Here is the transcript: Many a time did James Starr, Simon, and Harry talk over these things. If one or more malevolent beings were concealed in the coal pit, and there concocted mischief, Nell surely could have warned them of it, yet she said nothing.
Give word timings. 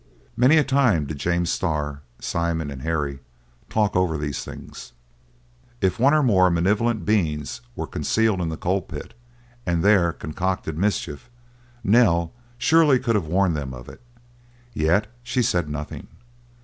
Many 0.35 0.57
a 0.57 0.63
time 0.63 1.05
did 1.05 1.19
James 1.19 1.51
Starr, 1.51 2.01
Simon, 2.19 2.71
and 2.71 2.81
Harry 2.81 3.19
talk 3.69 3.95
over 3.95 4.17
these 4.17 4.43
things. 4.43 4.93
If 5.79 5.99
one 5.99 6.11
or 6.15 6.23
more 6.23 6.49
malevolent 6.49 7.05
beings 7.05 7.61
were 7.75 7.85
concealed 7.85 8.41
in 8.41 8.49
the 8.49 8.57
coal 8.57 8.81
pit, 8.81 9.13
and 9.63 9.83
there 9.83 10.11
concocted 10.11 10.75
mischief, 10.75 11.29
Nell 11.83 12.33
surely 12.57 12.97
could 12.97 13.13
have 13.13 13.27
warned 13.27 13.55
them 13.55 13.75
of 13.75 13.87
it, 13.87 14.01
yet 14.73 15.05
she 15.21 15.43
said 15.43 15.69
nothing. 15.69 16.07